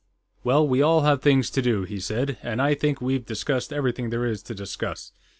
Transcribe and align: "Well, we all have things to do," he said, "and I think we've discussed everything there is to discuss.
"Well, 0.43 0.67
we 0.67 0.81
all 0.81 1.01
have 1.01 1.21
things 1.21 1.51
to 1.51 1.61
do," 1.61 1.83
he 1.83 1.99
said, 1.99 2.39
"and 2.41 2.59
I 2.59 2.73
think 2.73 3.01
we've 3.01 3.23
discussed 3.23 3.71
everything 3.71 4.09
there 4.09 4.25
is 4.25 4.41
to 4.41 4.55
discuss. 4.55 5.11